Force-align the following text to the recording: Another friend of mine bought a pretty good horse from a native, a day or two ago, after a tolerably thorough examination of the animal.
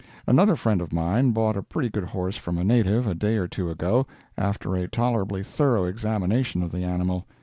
Another 0.25 0.55
friend 0.55 0.81
of 0.81 0.91
mine 0.91 1.29
bought 1.29 1.55
a 1.55 1.61
pretty 1.61 1.87
good 1.87 2.05
horse 2.05 2.35
from 2.35 2.57
a 2.57 2.63
native, 2.63 3.05
a 3.05 3.13
day 3.13 3.37
or 3.37 3.47
two 3.47 3.69
ago, 3.69 4.07
after 4.35 4.73
a 4.75 4.87
tolerably 4.87 5.43
thorough 5.43 5.85
examination 5.85 6.63
of 6.63 6.71
the 6.71 6.83
animal. 6.83 7.27